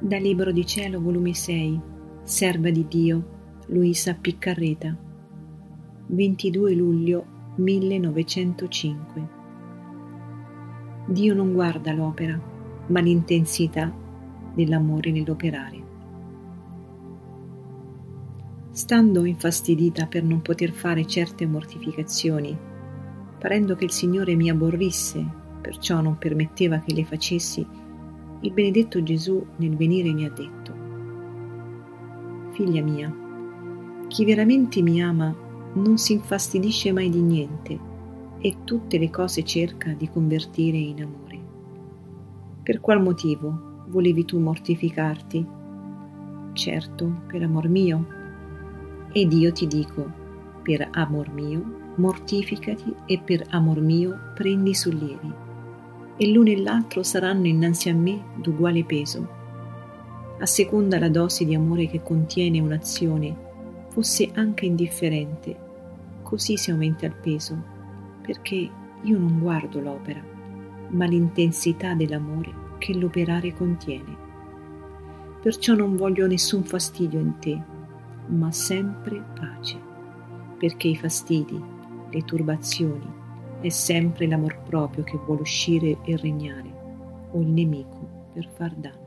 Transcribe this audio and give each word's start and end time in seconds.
Da 0.00 0.18
Libro 0.18 0.50
di 0.50 0.66
Cielo, 0.66 1.00
volume 1.00 1.32
6, 1.34 1.80
Serva 2.24 2.68
di 2.68 2.84
Dio, 2.88 3.62
Luisa 3.68 4.12
Piccarreta, 4.14 4.94
22 6.08 6.74
luglio 6.74 7.24
1905. 7.54 9.28
Dio 11.06 11.34
non 11.34 11.52
guarda 11.52 11.92
l'opera, 11.92 12.38
ma 12.88 13.00
l'intensità 13.00 13.90
dell'amore 14.52 15.12
nell'operare. 15.12 15.82
Stando 18.72 19.24
infastidita 19.24 20.06
per 20.06 20.24
non 20.24 20.42
poter 20.42 20.72
fare 20.72 21.06
certe 21.06 21.46
mortificazioni, 21.46 22.58
parendo 23.38 23.76
che 23.76 23.84
il 23.84 23.92
Signore 23.92 24.34
mi 24.34 24.50
aborrisse, 24.50 25.24
perciò 25.60 26.00
non 26.00 26.18
permetteva 26.18 26.80
che 26.80 26.92
le 26.92 27.04
facessi, 27.04 27.83
il 28.44 28.52
benedetto 28.52 29.02
Gesù 29.02 29.42
nel 29.56 29.74
venire 29.74 30.12
mi 30.12 30.26
ha 30.26 30.30
detto, 30.30 30.72
Figlia 32.52 32.82
mia, 32.82 33.12
chi 34.06 34.26
veramente 34.26 34.82
mi 34.82 35.02
ama 35.02 35.34
non 35.72 35.96
si 35.96 36.12
infastidisce 36.12 36.92
mai 36.92 37.08
di 37.08 37.22
niente 37.22 37.78
e 38.38 38.56
tutte 38.64 38.98
le 38.98 39.08
cose 39.08 39.44
cerca 39.44 39.94
di 39.94 40.10
convertire 40.10 40.76
in 40.76 41.02
amore. 41.02 41.40
Per 42.62 42.80
qual 42.80 43.02
motivo 43.02 43.84
volevi 43.88 44.26
tu 44.26 44.38
mortificarti? 44.38 45.46
Certo, 46.52 47.22
per 47.26 47.42
amor 47.42 47.68
mio. 47.68 48.06
Ed 49.10 49.32
io 49.32 49.52
ti 49.52 49.66
dico, 49.66 50.06
per 50.62 50.86
amor 50.92 51.32
mio, 51.32 51.94
mortificati 51.96 52.94
e 53.06 53.18
per 53.18 53.46
amor 53.50 53.80
mio 53.80 54.32
prendi 54.34 54.74
sollievi 54.74 55.52
e 56.16 56.30
l'uno 56.30 56.50
e 56.50 56.60
l'altro 56.60 57.02
saranno 57.02 57.46
innanzi 57.46 57.88
a 57.88 57.94
me 57.94 58.22
d'uguale 58.36 58.84
peso. 58.84 59.42
A 60.38 60.46
seconda 60.46 60.98
la 60.98 61.08
dose 61.08 61.44
di 61.44 61.54
amore 61.54 61.88
che 61.88 62.02
contiene 62.02 62.60
un'azione, 62.60 63.34
fosse 63.88 64.30
anche 64.34 64.66
indifferente, 64.66 65.56
così 66.22 66.56
si 66.56 66.70
aumenta 66.70 67.06
il 67.06 67.14
peso, 67.14 67.56
perché 68.20 68.70
io 69.02 69.18
non 69.18 69.38
guardo 69.38 69.80
l'opera, 69.80 70.22
ma 70.88 71.04
l'intensità 71.06 71.94
dell'amore 71.94 72.62
che 72.78 72.94
l'operare 72.94 73.54
contiene. 73.54 74.16
Perciò 75.40 75.74
non 75.74 75.96
voglio 75.96 76.26
nessun 76.26 76.64
fastidio 76.64 77.20
in 77.20 77.38
te, 77.38 77.62
ma 78.26 78.50
sempre 78.50 79.22
pace, 79.38 79.78
perché 80.58 80.88
i 80.88 80.96
fastidi, 80.96 81.62
le 82.10 82.24
turbazioni, 82.24 83.22
è 83.64 83.70
sempre 83.70 84.26
l'amor 84.26 84.60
proprio 84.62 85.04
che 85.04 85.16
vuole 85.24 85.40
uscire 85.40 85.96
e 86.04 86.16
regnare, 86.18 86.70
o 87.30 87.40
il 87.40 87.48
nemico 87.48 88.28
per 88.34 88.46
far 88.54 88.74
danno. 88.74 89.03